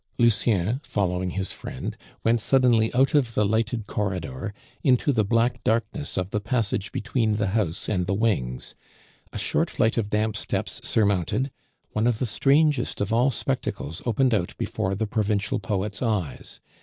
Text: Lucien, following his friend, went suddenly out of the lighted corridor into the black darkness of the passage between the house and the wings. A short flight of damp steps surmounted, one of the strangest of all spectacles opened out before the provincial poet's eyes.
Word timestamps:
Lucien, 0.17 0.81
following 0.83 1.29
his 1.29 1.51
friend, 1.51 1.95
went 2.23 2.41
suddenly 2.41 2.91
out 2.95 3.13
of 3.13 3.35
the 3.35 3.45
lighted 3.45 3.85
corridor 3.85 4.51
into 4.83 5.13
the 5.13 5.23
black 5.23 5.63
darkness 5.63 6.17
of 6.17 6.31
the 6.31 6.39
passage 6.39 6.91
between 6.91 7.33
the 7.33 7.49
house 7.49 7.87
and 7.87 8.07
the 8.07 8.13
wings. 8.15 8.73
A 9.31 9.37
short 9.37 9.69
flight 9.69 9.99
of 9.99 10.09
damp 10.09 10.35
steps 10.35 10.81
surmounted, 10.83 11.51
one 11.91 12.07
of 12.07 12.17
the 12.17 12.25
strangest 12.25 12.99
of 12.99 13.13
all 13.13 13.29
spectacles 13.29 14.01
opened 14.03 14.33
out 14.33 14.57
before 14.57 14.95
the 14.95 15.05
provincial 15.05 15.59
poet's 15.59 16.01
eyes. 16.01 16.59